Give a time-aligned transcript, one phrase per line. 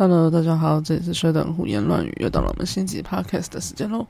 [0.00, 4.06] Hello，大家好，这里是薛等胡言乱语，又到了我们新集 Podcast 的时间喽。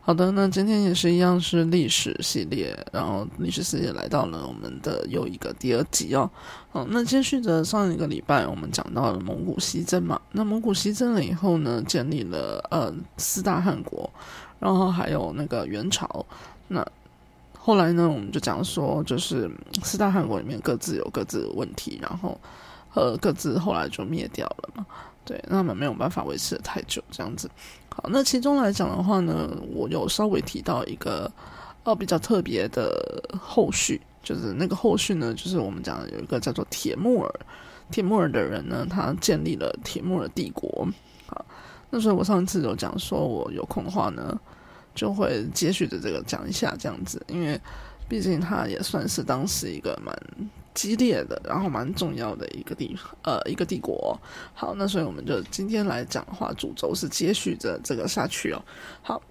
[0.00, 6.30] 好的，那今天也是一样是历史系列，然后历史系列来到了我们的又一个第二集哦。
[6.70, 14.08] 好，那接续着上一个礼拜我们讲到了蒙古西征嘛，那蒙古西征了以后呢，建立了呃四大汗国，
[14.60, 16.24] 然后还有那个元朝。
[16.68, 16.86] 那
[17.58, 19.50] 后来呢，我们就讲说，就是
[19.82, 22.40] 四大汗国里面各自有各自的问题，然后
[22.94, 24.86] 呃各自后来就灭掉了嘛。
[25.26, 27.50] 对，那么没有办法维持的太久，这样子。
[27.92, 31.28] 好，那其中来讲的话呢，我有稍微提到一个
[31.82, 37.40] 呃比较特别的后续，就是那个后续呢，就是我们讲的有一个叫做铁木尔，
[37.90, 40.86] 铁木尔的人呢，他建立了铁木尔帝国。
[41.26, 41.44] 好，
[41.90, 44.38] 那所以我上次有讲说，我有空的话呢，
[44.94, 47.60] 就会接续着这个讲一下这样子，因为
[48.08, 50.16] 毕竟他也算是当时一个蛮。
[50.76, 54.20] 激烈的，然后蛮重要的一个地，呃，一个帝国。
[54.52, 58.62] 好，那所以我们就今天来讲的话，主轴是接续着这个下去哦。
[59.00, 59.22] 好，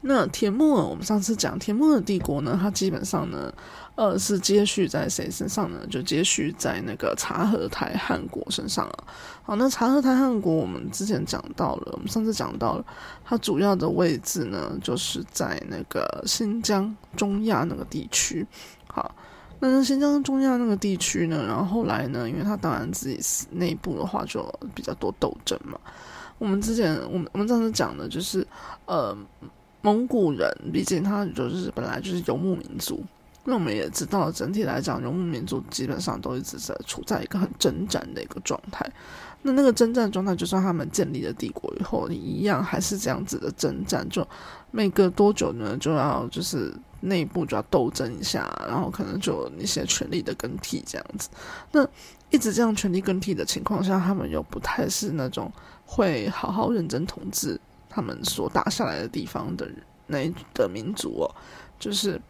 [0.00, 3.52] 那铁木尔，我们上次讲铁木尔帝国呢，它基本上呢，
[3.96, 5.86] 呃，是接续在谁身上呢？
[5.90, 9.04] 就接续在那个察合台汗国身上了。
[9.42, 12.84] 好，那察合台汗国，我们之前讲到了，我们上次讲到了，
[13.22, 18.46] 它主要的位置呢，就是在那个新疆中亚那个地区。
[18.88, 19.14] 好。
[19.58, 21.44] 那新疆中亚那个地区呢？
[21.46, 22.28] 然后后来呢？
[22.28, 23.18] 因为他当然自己
[23.50, 25.78] 内部的话就比较多斗争嘛。
[26.38, 28.46] 我们之前我们我们上次讲的就是，
[28.84, 29.16] 呃，
[29.80, 33.02] 蒙古人毕竟他就是本来就是游牧民族。
[33.48, 38.84] 那我们也知道，整体来讲，游牧民族基本上都一直在处在一个很征战的一个状态。
[39.40, 44.04] 那那个征战状态，就算他们建立了帝国以后，一样还是这样子的征战。
[44.10, 44.26] 就
[44.72, 46.74] 每隔多久呢，就要就是
[47.08, 51.28] 内部就要斗争一下，然后可能就有一些权力的更替这样子。
[51.72, 51.86] 那
[52.30, 55.50] 一直这样权力更替的情况下，他们又不太是那种
[55.84, 59.68] 会好好认真统治他们所打下来的地方的
[60.06, 61.34] 那的民族哦，
[61.78, 62.20] 就是。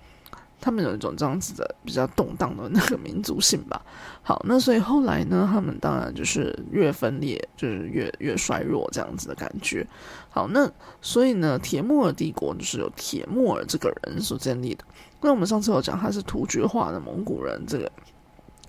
[0.61, 3.81] 他们有一种这样子的比较动荡的那个民族性吧。
[4.23, 9.87] 好，那所以后来呢，他们当然就是越分裂，就是越越衰弱这样子的感觉。
[10.31, 10.69] 好，那
[11.01, 14.85] 所以呢，铁木尔帝国就是由铁木尔这个人所建立的。
[15.21, 17.91] 那我们上次有讲他是突厥化的蒙古人，这个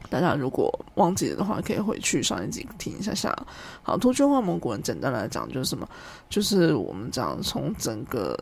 [0.09, 3.35] 大家如果忘记了的话，可以回去上一集听一下下。
[3.81, 5.87] 好，突厥化蒙古人简单来讲就是什么？
[6.29, 8.37] 就是我们讲从整个。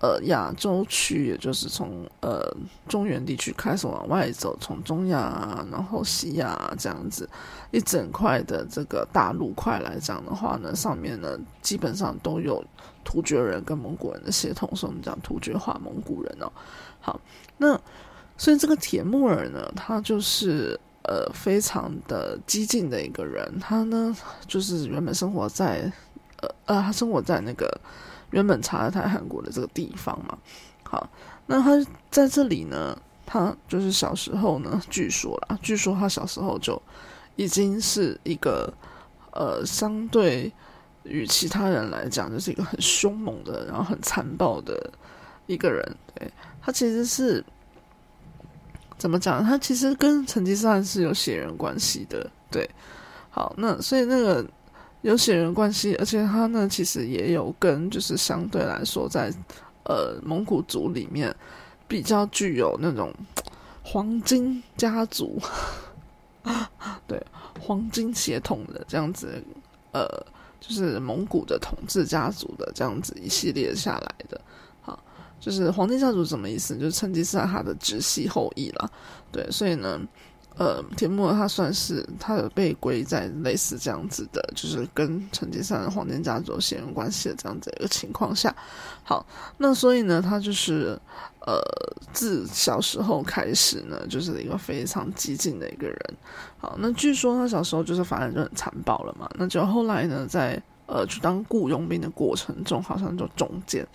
[0.00, 2.42] 呃，亚洲区，也就是从呃
[2.88, 7.28] 中原地区开始往外走，从中亚，然后西亚这样子
[7.70, 12.64] 一整块的这个大陆块来讲的话呢，上面呢基本上都有
[13.04, 16.50] 突厥人跟蒙古人的协同，所以我们讲突厥化蒙古人哦。
[17.02, 17.20] 好，
[17.58, 17.78] 那
[18.38, 24.16] 所以这个铁木儿呢，他就是呃非常的激进的一个人，他呢
[24.46, 25.92] 就是原本生活在
[26.40, 27.70] 呃呃，他生活在那个。
[28.30, 30.38] 原本查尔泰韩国的这个地方嘛，
[30.84, 31.08] 好，
[31.46, 32.96] 那他在这里呢，
[33.26, 36.80] 他就是小时候呢，据说啦，据说他小时候就
[37.36, 38.72] 已经是一个
[39.32, 40.52] 呃，相对
[41.02, 44.92] 于其他人来讲，就是一个很凶猛的，然后很残暴的
[45.46, 45.96] 一个人。
[46.14, 46.30] 对
[46.62, 47.44] 他其实是
[48.96, 49.44] 怎么讲？
[49.44, 52.30] 他其实跟成吉思汗是有血缘关系的。
[52.50, 52.68] 对，
[53.30, 54.46] 好，那所以那个。
[55.02, 59.32] 有血缘关系，而且他呢，其实也有跟就是相对来说，在
[59.84, 61.34] 呃蒙古族里面
[61.88, 63.10] 比较具有那种
[63.82, 65.40] 黄金家族，
[67.08, 67.18] 对
[67.58, 69.42] 黄金血统的这样子，
[69.92, 70.06] 呃，
[70.60, 74.38] 就是蒙古的统治家族的这样子一系列下来的，
[74.82, 75.02] 好，
[75.40, 76.76] 就是黄金家族什么意思？
[76.76, 78.90] 就是成吉思汗他的直系后裔了，
[79.32, 79.98] 对，所以呢。
[80.60, 88.54] 呃，田木他算是他有被归在类似这样子的，就是跟成吉思汗黄金家族有血缘关系的这样子一个情况下，
[89.02, 89.24] 好，
[89.56, 91.00] 那所以呢，他就是
[91.46, 91.58] 呃，
[92.12, 95.98] 自小时候开始呢，就是一个非常激进的一个人。
[96.58, 103.88] 好，那据说他小时候就是反正就很残暴了嘛，那就后来呢，在呃去当雇佣兵的过程中，好像就中箭，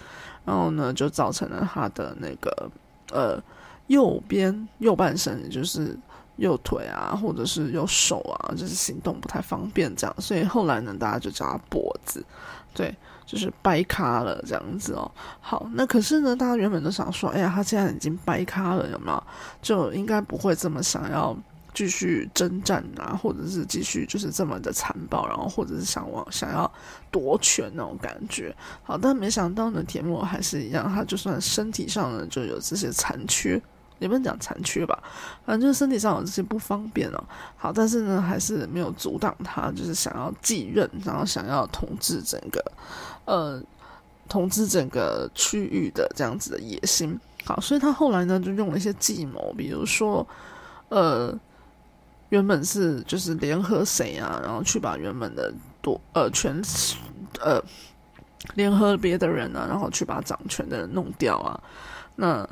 [0.43, 2.71] 然后呢，就造成了他的那个
[3.11, 3.39] 呃
[3.85, 5.95] 右边右半身，也就是。
[6.37, 12.23] 右腿啊，或者是右手啊，就是行动不太方便这样，所以后来呢，大家就叫他跛子，
[12.73, 12.93] 对，
[13.25, 15.09] 就是掰咖了这样子哦。
[15.39, 19.23] 好，那可是呢，大家原本都想说，哎呀，他现在已经掰咖了，有没有？
[19.61, 21.35] 就应该不会这么想要
[21.73, 26.69] 继续征战啊，或者是继续就是这么的残暴，然后或者是想往想要
[27.11, 28.53] 夺权那种感觉。
[28.83, 33.61] 好，但没想到呢，铁木还是一样，他就算身体上呢就有这些残缺。
[33.99, 35.01] 也不能讲残缺吧，
[35.45, 37.23] 反正就是身体上有这些不方便哦。
[37.55, 42.71] 好，但是呢，还是没有阻挡他，就是想要继任，然后想要统治整个，
[43.23, 43.61] 呃，
[44.27, 47.17] 统治整个区域的这样子的野心。
[47.45, 50.27] 好，所以他后来呢，就用了一些计谋，比如说，
[50.89, 51.33] 呃，
[52.29, 56.61] 原本是就是联合谁啊，然后去把原本的多呃全
[57.39, 57.63] 呃
[58.55, 61.63] 联合别的人啊，然后去把掌权的人弄掉啊，
[62.17, 62.45] 那。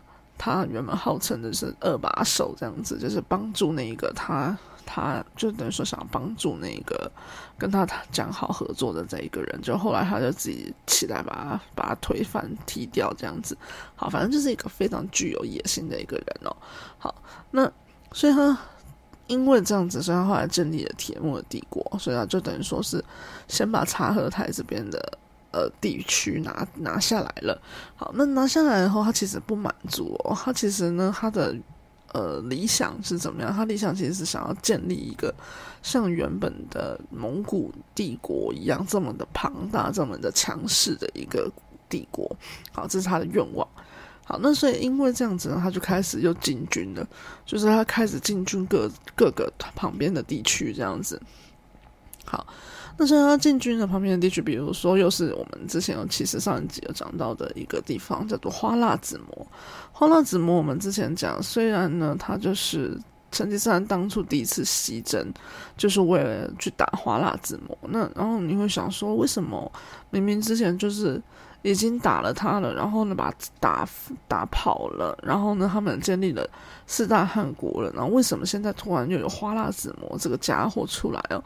[0.43, 4.53] 他原本号称的是二把手，这样子就是帮助那一个他，
[4.85, 7.09] 他就等于说想帮助那个
[7.57, 13.57] 跟他讲好合作的这一个人，就后来他就自己起来把他把他推翻踢掉，这样子。
[13.95, 16.53] 好，反正就是一个非常具有野心的一个人哦。
[16.97, 17.15] 好，
[17.51, 17.71] 那
[18.11, 18.57] 所以他
[19.27, 23.01] 因为这样子，所以他后来建立了铁木的帝国，所以他就等于说是
[23.47, 25.19] 先把察合台这边的。
[25.53, 27.61] 呃，地区拿拿下来了。
[27.95, 30.35] 好，那拿下来以后，他其实不满足哦。
[30.35, 31.55] 他其实呢，他的
[32.11, 33.53] 呃理想是怎么样？
[33.53, 35.31] 他理想其实是想要建立一个
[35.83, 41.51] 像原本的蒙古帝国一样这么的庞大、这么的强势的一个
[41.87, 42.35] 帝国。
[42.71, 43.67] 好，这是他的愿望。
[44.25, 47.07] 好，那所以因为这样子呢，他就开始又进军了，
[47.45, 51.21] 就是他开始进军各各个旁边的地区，这样子。
[52.25, 52.47] 好。
[52.95, 59.47] 那像他进军的旁边的地区，比如说又是我们之前有其实上一集有讲到的一个地方，叫做花剌子模。
[59.91, 62.95] 花剌子模，我们之前讲，虽然呢，他就是
[63.31, 65.33] 成吉思汗当初第一次西征，
[65.75, 67.75] 就是为了去打花剌子模。
[67.89, 69.71] 那然后你会想说，为什么
[70.11, 71.19] 明明之前就是
[71.63, 73.87] 已经打了他了，然后呢把打
[74.27, 76.47] 打跑了，然后呢他们建立了
[76.85, 81.43] 四大汗国了，然后为什么现在突然又有花剌子模这个家伙出来哦？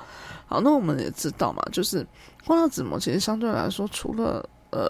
[0.47, 2.05] 好，那我们也知道嘛，就是
[2.43, 4.89] 花剌子模其实相对来说，除了呃，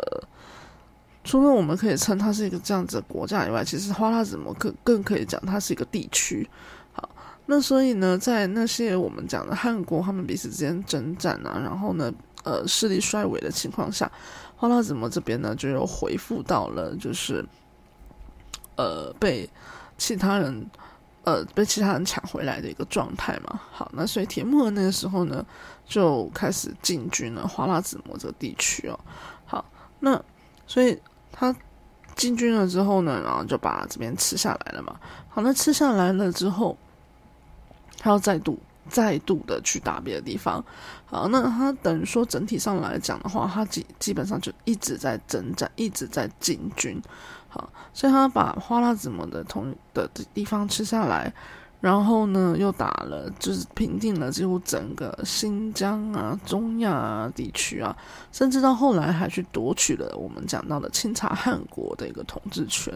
[1.23, 6.49] 除了我们可以称它是一个这样子的国家以外，其实花剌子模更更可以讲它是一个地区。
[6.93, 7.09] 好，
[7.45, 12.13] 那所以呢，在那些我们讲的汉国他们彼此之间征战啊，然后呢，
[12.43, 14.09] 呃，势力衰微的情况下，
[14.57, 17.45] 花剌子模这边呢就又回复到了就是
[18.75, 19.49] 呃被
[19.97, 20.69] 其他人。
[21.23, 23.59] 呃，被其他人抢回来的一个状态嘛。
[23.69, 25.45] 好，那所以铁木儿那个时候呢，
[25.85, 28.97] 就开始进军了花剌子模这个地区哦。
[29.45, 29.65] 好，
[29.99, 30.23] 那
[30.65, 30.97] 所以
[31.29, 31.53] 他
[32.15, 34.97] 进军了之后呢，然后就把这边吃下来了嘛。
[35.27, 36.77] 好，那吃下来了之后，
[37.97, 38.57] 他要再度
[38.89, 40.63] 再度的去打别的地方。
[41.05, 47.01] 好，那他等于说整体上来讲的话，他基基本上就一直在征战，一直在进军。
[47.47, 51.33] 好，所以他把花剌子模的同的地方吃下来，
[51.79, 57.95] 然后呢，又打了，就是平定了几乎整个新疆啊、中亚啊地区啊，
[58.31, 62.93] 甚至到后来还去夺取了我们讲到的清察汗国的一个统治权。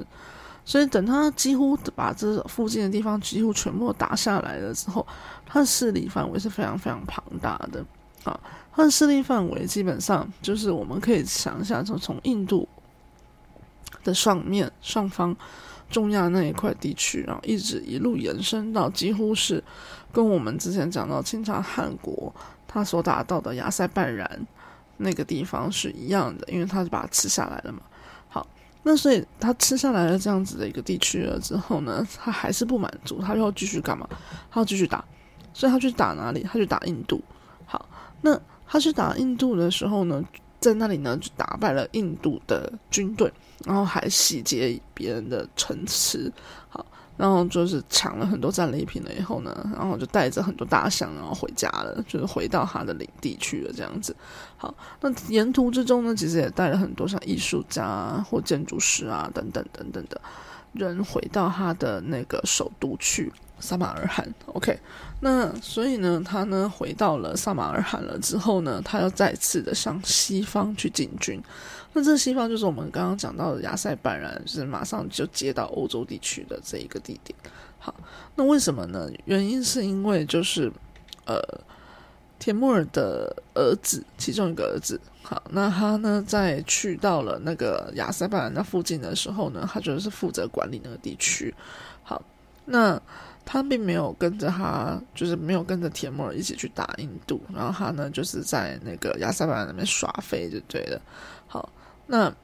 [0.63, 5.05] 所以等他几乎把这附近的地方几乎全部打下来了之后，
[5.45, 7.83] 他的势力范围是非常非常庞大的
[8.23, 8.39] 啊。
[8.73, 12.67] 他的势力范围基本上就是我们可以想一下，从从印度。
[14.03, 15.35] 的上面上方，
[15.87, 19.63] 中亚那一块地区，然后一直一路延伸到几乎是
[20.11, 22.33] 跟我们之前讲到清朝汉国
[22.67, 24.47] 他所打到的亚塞拜然
[24.97, 27.81] 那个地方是一样的，因为他是把它吃下来了嘛。
[28.83, 34.07] 那所以他吃下来了这样子的一个地区了之后呢，他还是不满足，他要继续干嘛？
[34.49, 35.03] 他要继续打，
[35.53, 36.43] 所以他去打哪里？
[36.43, 37.21] 他去打印度。
[37.65, 37.87] 好，
[38.21, 40.23] 那他去打印度的时候呢，
[40.59, 43.31] 在那里呢就打败了印度的军队。
[43.63, 46.33] 然后还洗劫别人的城池，
[46.67, 46.83] 好，
[47.17, 54.15] 然后就是抢了很多战利品了以后呢，然后就带着很多大象，然后回家了，就是回到他的领地去了这样子。
[54.57, 60.19] 好，那沿途之中呢，其实也带了很多像艺术家或建筑师啊等等等等的
[60.73, 63.31] 人回到他的那个首都去。
[63.63, 64.75] 萨马尔罕，OK，
[65.19, 71.39] 那所以呢，他呢回到了萨马尔罕了之后呢，他要再次的向西方去进军。
[71.93, 77.37] 那这西方就是我们刚刚讲到的亚塞拜然，是马上就接到欧洲地区的这一个地点。
[77.79, 77.93] 好，
[78.35, 79.09] 那为什么呢？
[79.25, 80.71] 原因是因为就是
[81.25, 81.39] 呃，
[82.39, 91.53] 铁木尔的儿子其中一个儿子，好，那他呢在去到了那个亚塞拜然那附近的时候呢，他就是负责管理那个地区。
[92.03, 92.21] 好，
[92.65, 93.01] 那。
[93.43, 101.01] 他并没有跟着他，就是没有跟着铁木尔一起去打印度，然后他呢，就是在那个亚塞拜然那边耍飞就对了。
[101.47, 101.67] 好，
[102.11, 102.35] 那，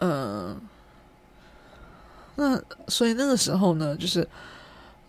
[0.00, 0.60] 嗯，
[2.36, 4.28] 那所以那个时候呢，就是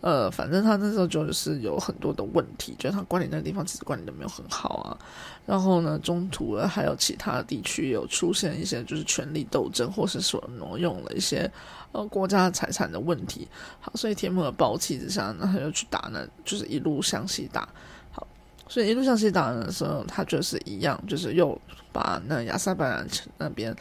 [0.00, 4.96] 呃，反正他那时候就是有很多的问题，就是他管理那个地方其实管理的没有很好啊。
[5.44, 11.52] 然后呢，中途还有其他地区有出现一些就是权力斗争，或是说挪用了一些
[11.92, 13.46] 呃国家财产的问题。
[13.80, 17.68] 好，所以铁木尔暴气之下，那他就去打呢，就是一路向西打。
[18.70, 21.60] 所以一路向西打的时候，他就是一样，就是又
[21.92, 23.76] 把那亚塞拜然那边。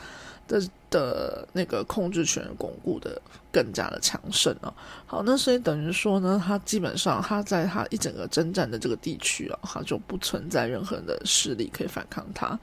[0.50, 4.74] 的的那个控制权巩固的更加的强盛啊，
[5.05, 12.60] 好，那所以等于说呢，他基本上他在他一整个征战的这个地区啊，他就不存在任何的势力可以反抗他。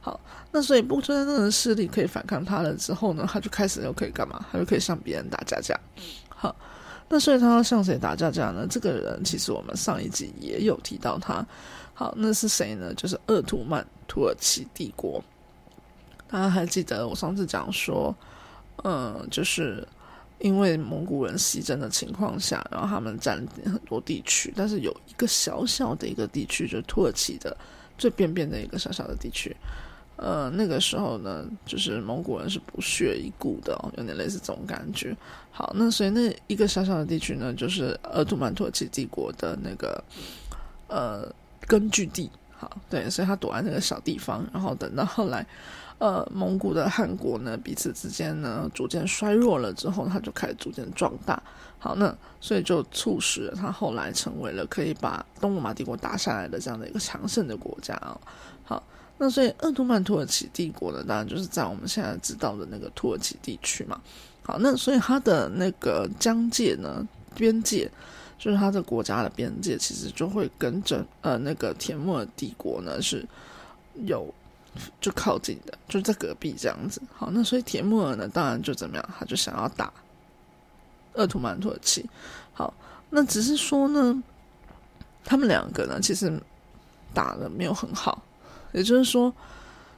[0.00, 0.18] 好，
[0.50, 4.42] 那所以不存在任何势力可以反抗他了之后呢，他就开始又可以干嘛？
[4.50, 5.78] 他就可以向别人打架架。
[6.28, 6.56] 好，
[7.08, 8.66] 那所以他要向谁打架架呢？
[8.68, 11.46] 这个人其实我们上一集也有提到他。
[11.94, 12.92] 好，那是谁呢？
[12.94, 15.22] 就是鄂图曼土耳其帝国。
[16.28, 18.14] 大家还记得我上次讲说，
[18.82, 19.86] 嗯，就是
[20.40, 27.56] 因为蒙古人西征的情况下，然后他们占领很多地区，但是有一个小小的一个地区，就是土耳其的
[27.96, 29.56] 最边边的一个小小的地区，
[30.16, 35.16] 呃，那个时候呢，就是蒙古人是不屑一顾的，有点类似这种感觉。
[35.50, 40.02] 好，那所以那一个小小的地区呢，就是鄂图曼土耳其帝国的那个
[40.88, 41.30] 呃
[41.66, 42.30] 根据地。
[42.58, 45.46] 好，对，所以他躲在那个小地方，然后等到后来。
[45.98, 51.42] 呃，蒙古的汗国呢，彼此之间呢逐渐衰弱了之后，他就开始逐渐壮大。
[51.78, 58.20] 好，那所以就促使他后来成为了可以把东罗马帝国打下来的这样的一个强盛的国家啊。
[58.62, 58.82] 好，
[59.18, 64.00] 那所以鄂图曼土耳其帝国呢，当然就是在我们现在知道的那个土耳其地区嘛。
[64.42, 67.90] 好，那所以它的那个疆界呢，边界
[68.38, 73.26] 就是它的国家的边界，其实就会跟着呃那个铁木尔帝国呢是
[74.04, 74.32] 有。
[75.00, 77.00] 就靠近的，就在隔壁这样子。
[77.16, 79.90] 好，那所以铁木尔呢，当然就怎么样，他就想要打
[81.14, 82.04] 鄂图曼土耳其。
[82.52, 82.74] 好，
[83.08, 84.22] 那只是说呢，
[85.24, 86.30] 他们两个呢，其实
[87.14, 88.22] 打的没有很好。
[88.72, 89.32] 也就是说，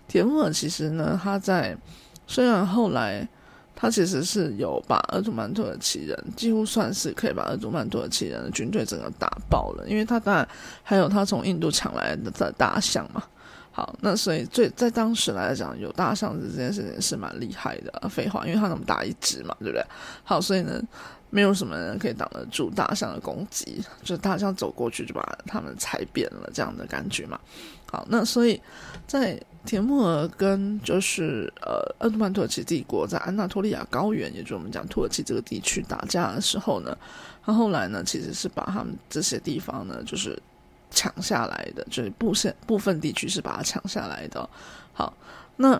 [0.06, 1.76] 铁木尔其实呢，他在
[2.26, 3.26] 虽然后来
[3.74, 10.48] 他其实是有把鄂图曼土耳其人几乎算是可以把鄂图曼土耳其人的军队整个打爆了，因为他当然
[10.82, 13.22] 还有他从印度抢来的大象嘛。
[13.70, 18.08] 好，那所以最在当时来讲，有大象子这件事情是蛮厉害的。
[18.08, 19.84] 废话，因为它那么大一只嘛，对不对？
[20.24, 20.82] 好，所以呢，
[21.30, 27.38] 没有什么人可以挡得住大象的攻击，就大象走过去就把他们踩扁了，这样的感觉嘛。
[27.90, 28.60] 好，那所以
[29.06, 36.96] 在铁木尔跟就是呃鄂图曼土耳其帝国在安纳托利亚高原，也就是我们讲土耳其这个地区打架的时候呢，
[37.44, 40.40] 他后来呢其实是把他们这些地方呢就是。
[40.90, 44.48] 抢下来的，就是部分部分地区是把它抢下来的。
[44.94, 45.12] 好，
[45.56, 45.78] 那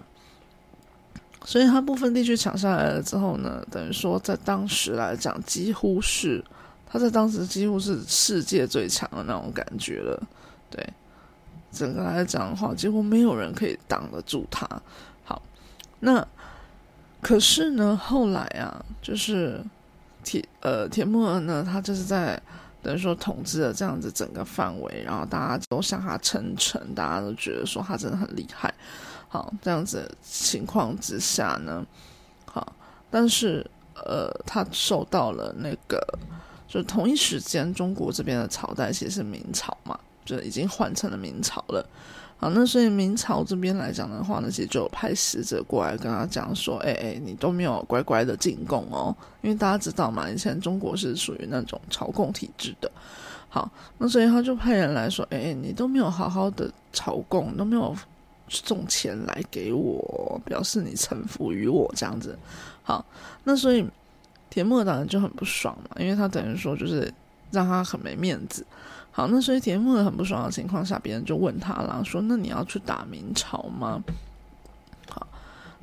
[1.47, 6.45] 所以他部分地区抢下来了之后呢，等于说在当时来讲，几乎是
[6.87, 10.23] 他在当时几乎是世界最强的那种感觉了。
[10.71, 10.87] 对，
[11.71, 14.69] 整个来讲的话，几乎没有人可以挡得住他。
[15.25, 15.43] 好，
[16.01, 16.27] 那
[17.21, 19.61] 可是呢，后来啊，就是
[20.23, 22.41] 铁呃铁木尔呢，他就是在。
[22.81, 28.73] 等于说统治了这样子整个范围，然后大家都向他称臣，大家都觉得说他真的很厉害。
[29.29, 31.85] 好，这样子情况之下呢，
[32.47, 32.73] 好，
[33.11, 36.01] 但是呃，他受到了那个，
[36.69, 39.99] 就同一时间，中国这边的朝代其实是明朝嘛，
[40.37, 41.85] 就已经换成了明朝了。
[42.41, 52.89] 好，那所以明朝这边来讲的话呢，其实就有派使者过来跟他讲说，哎哎，你都没有乖乖的进贡哦，因为大家知道嘛，以前中国是属于那种朝贡体制的。
[53.49, 53.69] 好，
[53.99, 57.97] 那所以他就派人来说，哎，你都没有好好的朝贡，都没有
[58.49, 62.39] 送钱来给我，表示你臣服于我这样子。
[62.85, 63.05] 好，
[63.43, 63.85] 那所以
[64.49, 67.13] 铁木当然就很不爽嘛，因为他等于说就是
[67.51, 68.65] 让他很没面子。
[69.19, 74.01] 好，那所以铁木很不爽的情况下，别人就问他了，说：“那你要去打明朝吗？”
[75.11, 75.27] 好，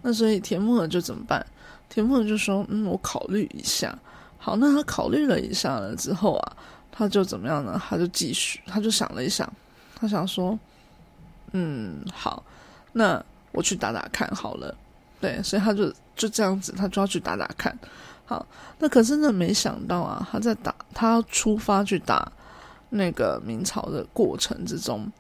[0.02, 1.46] 那所以铁木尔就怎么办？
[1.90, 3.94] 铁木尔就说：“嗯，我考虑一下。”
[4.40, 6.56] 好，那他考虑了一下了之后啊，
[6.90, 7.78] 他就怎么样呢？
[7.90, 9.52] 他就继续，他就想了一想，
[9.98, 10.58] 他想说
[11.52, 12.42] ：“嗯，好，
[12.94, 14.74] 那我去打打看好了。”
[15.20, 17.78] 对，所以他就就这样子，他就要去打打看。
[18.26, 18.48] 好，
[18.80, 22.32] 那可是呢，没想到啊，他在打，他要出发去打。
[22.96, 25.12] 那个明朝的过程之中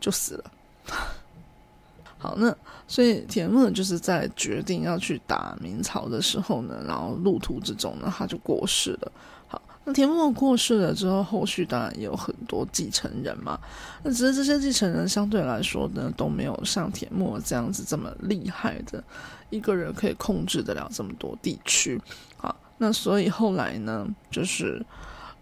[0.00, 0.50] 就死了。
[2.18, 2.54] 好，那
[2.88, 9.12] 所以铁木就是在决定要去打明朝的时候呢，然后路途之中呢，他就过世了。
[9.46, 13.58] 好，那田木过世了之后，后续当然也有很多继承人嘛。
[14.02, 19.04] 那只是这些继承人相对来说呢，都没有像田木这样子这么厉害的
[19.50, 22.00] 一个人可以控制得了这么多地区。
[22.38, 24.84] 好，那所以后来呢，就是。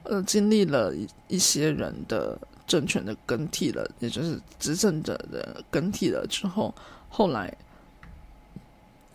[0.05, 6.75] 呃，经历了一一些人的政权的更替了，也就是执政者的更替了之后，
[7.09, 7.57] 后来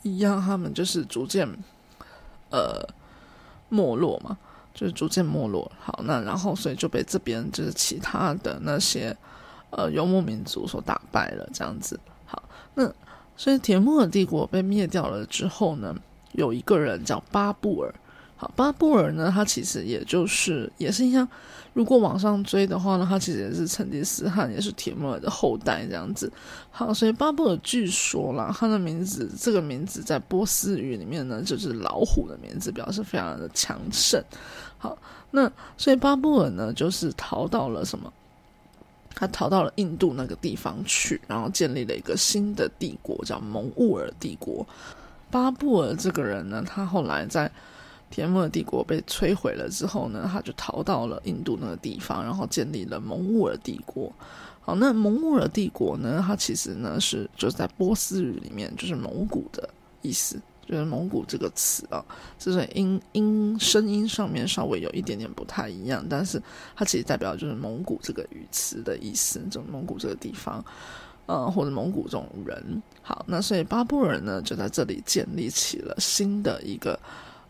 [0.01, 1.47] 一样，他们就是逐渐
[2.49, 2.83] 呃
[3.69, 4.35] 没落嘛，
[4.73, 5.71] 就是逐渐没落。
[5.79, 9.15] 好，那然后所以就被这边就是其他的那些
[9.69, 11.99] 呃游牧民族所打败了，这样子。
[12.25, 12.41] 好，
[12.73, 12.91] 那
[13.37, 15.95] 所以铁木尔帝国被灭掉了之后呢，
[16.31, 17.93] 有一个人叫巴布尔。
[18.41, 21.27] 好，巴布尔呢，他其实也就是也是一样。
[21.73, 26.31] 如果往上追的话呢，他其实也是成吉思汗，也是铁木尔的后代这样子。
[26.71, 34.23] 好，所以巴布尔据说啦，他的名字这个名字在波斯语里面呢，就是老虎的名字，表示非常的强盛。
[34.77, 34.97] 好，
[35.31, 38.11] 那所以巴布尔呢，就是逃到了什么？
[39.13, 44.65] 他逃到了印度那个地方去，然后建立了一个新的帝国，叫蒙兀尔帝国。
[45.29, 47.51] 巴布尔这个人呢，他后来在
[48.09, 54.11] 铁木尔帝国被摧毁了之后呢，他就逃到了印度那个地方，然后建立了蒙兀尔帝国。
[54.61, 59.67] 好，那蒙兀尔帝国呢，它其实呢是就是在波斯语里面就是蒙古的
[60.01, 62.03] 意思，就是蒙古这个词啊，
[62.37, 66.41] 就是音音声音上面稍微有一点点不太一样，但是
[66.75, 70.63] 它其实代表就是蒙古这个语词的意思，就蒙古这个地方，
[71.25, 72.81] 呃，或者蒙古这种人。
[73.01, 76.99] 好，那所以巴布尔呢就在这里建立起了新的一个。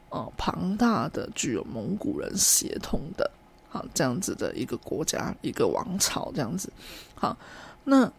[0.10, 3.30] 哦，庞大的具有蒙古人血统的，
[3.70, 6.72] 好这样子的一个国家，一个王朝这样子。
[7.14, 7.38] 好，
[7.84, 8.12] 那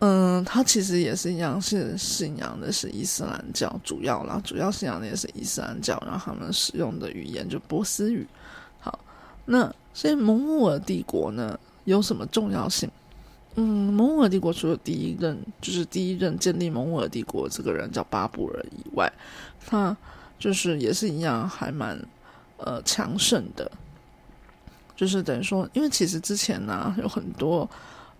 [0.00, 8.26] 嗯，他其实也是一样，是信仰的是伊斯兰教，主要啦，主要信仰的也是伊斯兰教，然后他们使用的语言就波斯语。
[8.80, 8.98] 好，
[9.44, 12.90] 那所以蒙古尔帝国呢有什么重要性？
[13.54, 19.12] 嗯，蒙古尔帝国除了第一任就是第一任建立蒙古尔帝国这个人叫巴布尔以外，
[19.64, 19.96] 他。
[20.38, 21.98] 就是也是一样，还蛮
[22.58, 23.70] 呃强盛的。
[24.96, 27.68] 就是等于说，因为其实之前呢，有很多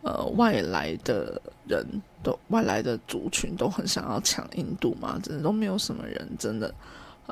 [0.02, 1.86] 呃外来的人
[2.20, 6.74] 都外来的族群都很想要抢印度嘛，真的都没有什么人真的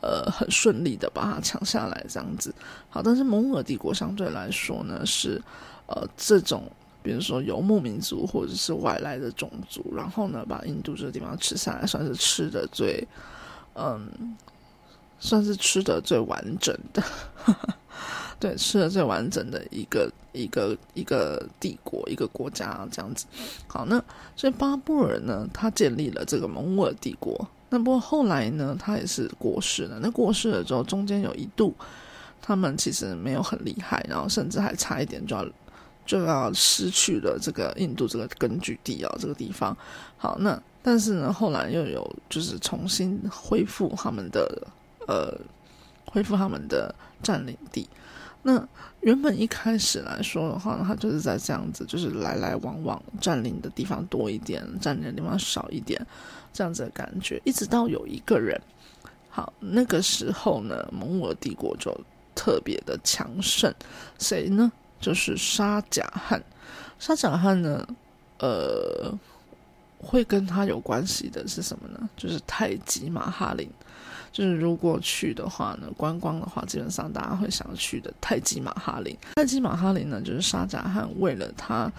[0.00, 2.54] 呃很顺利的把它抢下来这样子。
[2.88, 5.42] 好，但是蒙古帝国相对来说呢，是
[5.88, 6.70] 呃这种
[7.02, 13.04] 比如说游牧民族或者是外来的种族，然后呢把印度这个地方吃下来，算是吃的最
[13.74, 14.36] 嗯。
[15.24, 17.00] 算是吃的最完整的，
[18.40, 23.24] 对，吃的最完整的一个一个一个帝国一个国家这样子。
[23.68, 24.02] 好，那
[24.34, 27.48] 所以巴布尔呢，他建立了这个蒙古尔帝国。
[27.70, 30.00] 那不过后来呢，他也是过世了。
[30.02, 31.72] 那过世了之后，中间有一度
[32.42, 35.46] 他们其实没有很厉害，然后甚至还差一点就要
[36.04, 39.76] 就要失去了这个印度这个根据地啊，这个地方。
[40.16, 44.66] 好，那但是呢，后来又有就是重新恢复他们的。
[45.06, 45.38] 呃，
[46.06, 47.88] 恢复他们的占领地。
[48.44, 48.66] 那
[49.02, 56.04] 原本一开始来说的话，他就是在这样子，就是来来往往，占领的地方多一点，占领的地方少一点，
[56.52, 57.40] 这样子的感觉。
[57.44, 58.60] 一直到有一个人，
[59.30, 61.96] 好，那个时候呢，蒙古帝国就
[62.34, 63.72] 特别的强盛。
[64.18, 64.72] 谁呢？
[65.00, 66.42] 就是沙贾汗。
[66.98, 67.86] 沙贾汗呢，
[68.38, 69.16] 呃，
[70.02, 72.10] 会跟他有关系的是什么呢？
[72.16, 73.70] 就是太极马哈林。
[74.32, 79.14] 就是如果去的话呢，观光的话，基本上大家会想去的泰姬玛哈林。
[79.34, 81.92] 泰姬玛哈林呢，就是沙贾汗为了他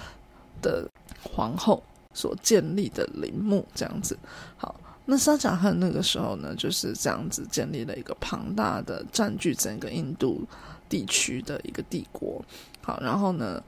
[0.60, 0.90] 的
[1.22, 4.18] 皇后所建立的陵墓，这样子。
[4.58, 10.42] 好，那沙贾汗那个时候呢，就是这样子建立了一个庞大的占据整个印度
[10.90, 12.44] 地区的一个帝国。
[12.82, 13.64] 好，然后呢，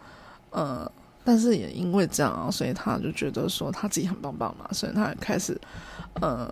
[0.50, 0.92] 呃，
[1.26, 5.60] 但是也因为这样啊，所以他就觉得说他自己很棒棒嘛，所以他开始，
[6.22, 6.50] 呃。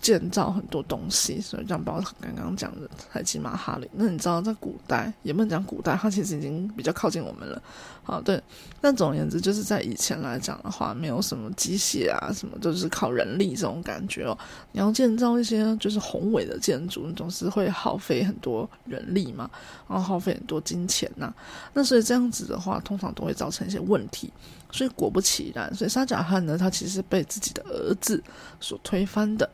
[0.00, 3.88] 建造很多东西，所以像包括刚刚讲的泰姬玛哈林。
[3.92, 7.60] 那你知道，在古代也不能讲古代，它其实已经比较靠近我们了。
[8.04, 8.40] 好，对。
[8.80, 14.38] 但总而言之，就是在以前来讲的话，没有什么机械啊，什么都是靠人力这种感觉哦。
[14.70, 19.50] 你要建造一些就是宏伟的建筑，你总是会耗费很多人力嘛，
[19.88, 21.34] 然后耗费很多金钱呐。
[21.72, 24.32] 那所以这样子的话，通常都会造成一些问题。
[24.70, 28.22] 所以果不其然，所以沙贾汗呢，他其实被自己的儿子
[28.60, 29.48] 所推翻的。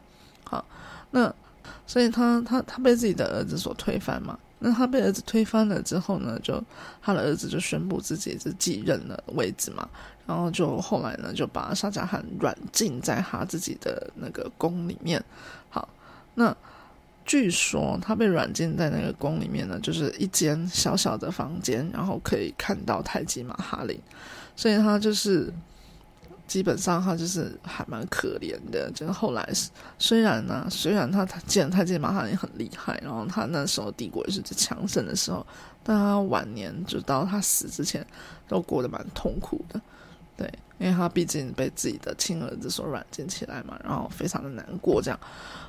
[0.44, 0.64] 好，
[1.10, 1.32] 那
[1.86, 4.38] 所以他他他被自己的儿子所推翻嘛？
[4.58, 6.62] 那他被儿子推翻了之后呢，就
[7.02, 9.88] 他的儿子就宣布自己是继任了位置嘛。
[10.26, 15.22] 然后就后来呢，就把沙贾汗软禁在他自己的那个宫里面。
[15.68, 15.88] 好，
[16.34, 16.56] 那
[17.24, 24.00] 据说他被软禁在那个宫里面呢，就是一间小小的房间，然后可以看到太极马哈林，
[24.56, 25.52] 所以他就是。
[26.46, 28.90] 基本上他就是还蛮可怜的。
[28.92, 29.48] 就是后来
[29.98, 35.46] 虽然呢，虽然他他见太监马哈林很厉害，然后他那时候帝国也是最强盛的时候，
[35.82, 38.06] 但他晚年就到他死之前
[38.46, 39.80] 都过得蛮痛苦的。
[40.34, 45.00] 对，因为他毕竟被自己的亲儿子所软禁起来嘛，然后非常的难过。
[45.00, 45.20] 这样，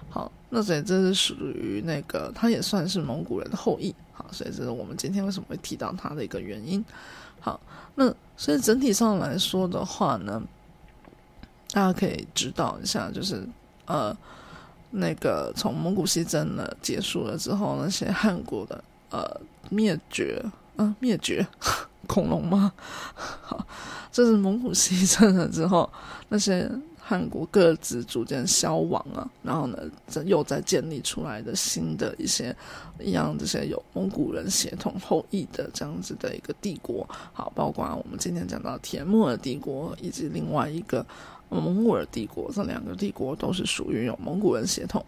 [0.10, 3.94] 好，那所以这是属于那个，他也算是蒙古人的后裔。
[4.14, 6.84] 好，所以这是我们今天为什么会提到他的一个原因。
[7.42, 7.60] 好，
[7.96, 8.06] 那
[8.38, 10.42] 所以整体上来说的话呢，
[11.74, 13.44] 大家可以知道一下，就是
[13.88, 14.16] 呃，
[14.92, 20.40] 那个从蒙古西征呢结束了之后，那些汉国的呃灭绝，
[20.78, 21.46] 嗯，灭绝
[22.08, 22.72] 恐龙吗？
[23.42, 23.66] 好。
[24.12, 25.92] 这是蒙古西征了之后，
[26.30, 32.56] 那些汉国各自逐渐消亡啊，然后呢，这又在建立出来的新的一些
[33.00, 41.04] 一样这些有蒙古人血统后裔的这样子的一个帝国，好，包括我们今天讲到铁木尔帝国以及另外一个
[41.50, 45.06] 蒙古尔帝国，这两个帝国都是属于有蒙古人血统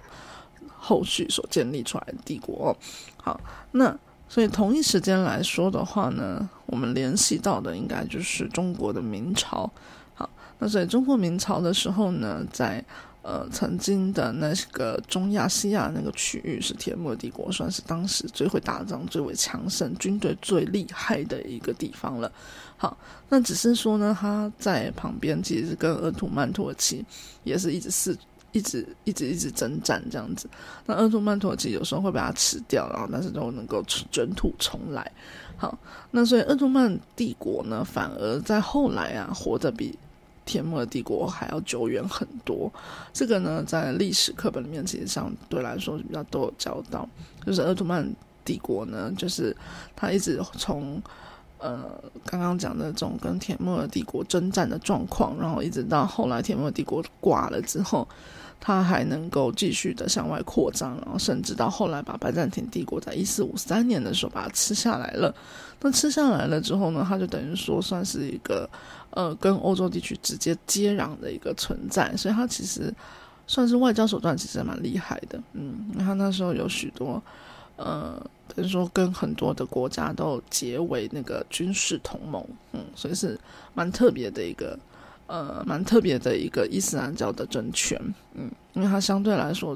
[0.77, 2.75] 后续所建立出来的帝国。
[3.17, 3.39] 好，
[3.71, 3.97] 那。
[4.27, 9.71] 所以同一时间来说的话呢，我们联系到的应该就是中国的明朝。
[10.15, 12.83] 好，那在中国明朝的时候呢，在
[13.25, 22.31] 呃曾经的那个中亚西亚那个区域，是铁木帝国算是当时最会打仗、最为强盛、军队最厉害的一个地方了。
[22.77, 22.95] 好，
[23.29, 27.03] 那只是说呢，他在旁边其实跟鄂图曼土耳其
[27.43, 28.15] 也是一直是。
[28.51, 30.47] 一直一直一直征战这样子，
[30.85, 35.11] 那鄂图曼土耳其有时候会把它吃掉，然后但是都能够卷土重来。
[35.57, 35.77] 好，
[36.11, 39.99] 那所以鄂图曼帝国呢，反而在后来啊，活得比
[40.45, 42.71] 铁木尔帝国还要久远很多。
[43.11, 47.07] 这个呢，在历史课本里面其实相对来说比较都有教到，
[47.45, 48.09] 就是鄂图曼
[48.45, 49.55] 帝国呢，就是
[49.95, 51.01] 他一直从
[51.57, 51.83] 呃
[52.25, 58.07] 刚刚讲的这种跟铁木尔帝国征战的状况，然后一直到后来铁木尔帝国挂了之后。
[58.67, 65.31] 他还能够继续的向外扩张，然后甚至到后来把拜占庭帝国在一四五三年的时候把它吃下来了。
[65.81, 68.67] 那吃下来了之后呢，他就等于说算是一个
[69.11, 72.91] 呃跟欧洲地区直接接壤的一个存在，所以他其实
[73.45, 75.39] 算是外交手段其实蛮厉害的。
[75.53, 77.21] 嗯，他那时候有许多
[77.75, 83.39] 呃等于说跟很多的国家都结为那个军事同盟，嗯，所以是
[83.75, 84.75] 蛮特别的一个。
[85.27, 87.99] 呃，蛮特别的一个伊斯兰教的政权，
[88.35, 89.75] 嗯，因为它相对来说，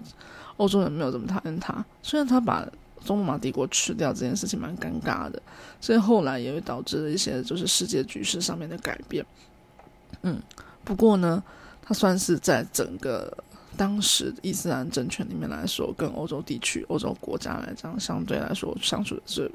[0.57, 1.83] 欧洲人没有这么讨厌它。
[2.03, 2.67] 虽然他把
[3.03, 5.41] 中罗马帝国吃掉这件事情蛮尴尬的，
[5.81, 9.25] 所以后来也会导致了一些就是世界局势上面的改变。
[10.21, 10.39] 嗯，
[10.83, 11.43] 不过呢，
[11.81, 13.35] 它算是在整个
[13.75, 19.49] 当时伊斯兰政权里面来说，跟欧洲地区、欧洲国家来讲，相对来说相处的是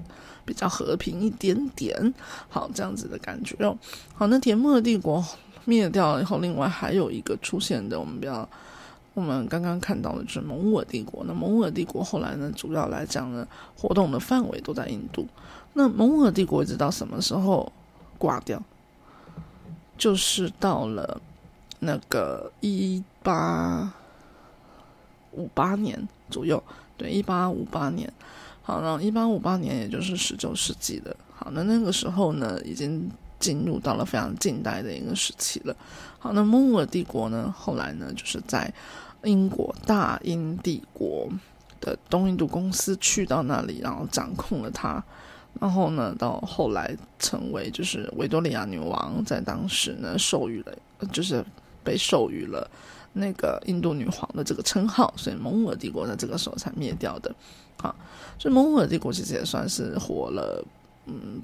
[0.45, 2.15] 比较和平一点点。
[2.49, 3.79] 好，这样子的感觉哦。
[4.15, 5.25] 好，那铁木尔帝国。
[5.65, 8.49] 灭掉以后，另外还有一个出现的，我们比较
[9.15, 11.25] 我们刚刚看到的就是蒙古帝国。
[11.27, 13.47] 那蒙古帝国后来呢，主要来讲呢，
[13.77, 15.27] 活动的范围都在印度。
[15.73, 17.73] 那蒙古帝国一直到什么时候
[18.19, 18.63] 挂掉？
[19.97, 21.21] 就是到了
[21.79, 23.93] 那个一八
[25.33, 26.63] 五八年左右，
[26.97, 28.13] 对，一八五八年。
[28.63, 31.17] 好，然后一八五八年也就是十九世纪的。
[31.35, 33.11] 好，那那个时候呢，已经。
[33.39, 35.77] 进入到了非常近代的一个时期了。
[36.19, 38.73] 好，那蒙古帝国呢，后来呢，就是在
[39.25, 41.29] 英国大英帝国
[41.81, 45.03] 的东印度公司去到那里，然后掌控了它。
[45.61, 50.75] 然后呢，到后来成为就是维多利亚女王在当时呢授予了，
[51.13, 51.45] 就是
[51.85, 52.69] 被授予了
[53.13, 57.33] 那个印度女皇的这个称号，所以蒙古尔帝国在这个时候才灭掉的。
[57.79, 57.95] 好，
[58.39, 60.65] 所以蒙古尔帝国其实也算是活了，
[61.07, 61.43] 嗯。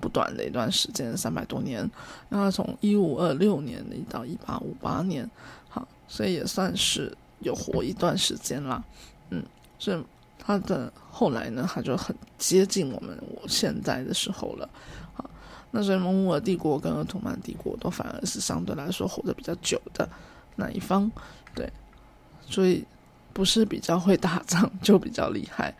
[0.00, 1.88] 不短的一段时间，三百多年，
[2.28, 5.28] 然后从一五二六年到一八五八年，
[5.68, 8.82] 好，所以也算是有活一段时间啦。
[9.30, 9.42] 嗯，
[9.78, 10.04] 所以
[10.38, 14.68] 他的后来呢，他就很接近我们我现在的时候了，
[15.14, 15.28] 好，
[15.70, 20.08] 那所以蒙古尔帝国跟鄂图曼帝国都反而是相对来说活得比较久的
[20.54, 21.10] 那一方，
[21.54, 21.72] 对，
[22.46, 22.84] 所以
[23.32, 25.74] 不是比较会打仗就比较厉害。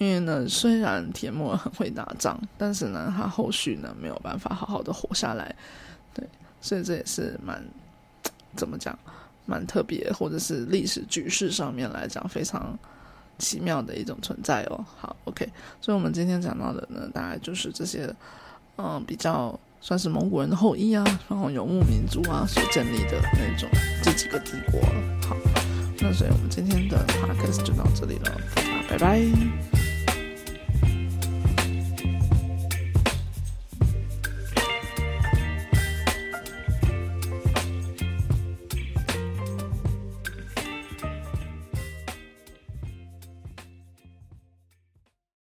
[0.00, 5.54] 因为呢，虽然铁木很会打仗，但是呢，他后续呢没有办法好好的活下来，
[6.14, 6.26] 对，
[6.62, 7.62] 所以这也是蛮
[8.56, 8.98] 怎么讲，
[9.44, 12.78] 蛮特别，或者是历史局势上面来讲非常
[13.36, 14.82] 奇妙的一种存在哦。
[14.98, 15.46] 好，OK，
[15.82, 18.10] 所以我们今天讲到的呢，大概就是这些，
[18.78, 23.68] 嗯，比较算是蒙古人的后裔啊，然后游牧民族啊所建立的那种
[24.02, 24.80] 这几个帝国。
[25.28, 25.36] 好，
[25.98, 28.40] 那所以我们今天的 podcast 就到这里了，
[28.88, 29.79] 拜拜。